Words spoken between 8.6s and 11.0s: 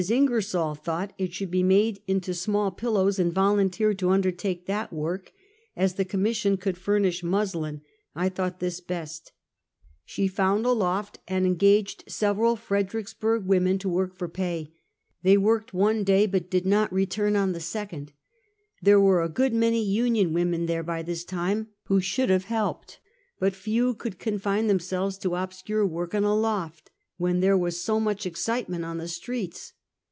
best. She found 320 Half a Century. a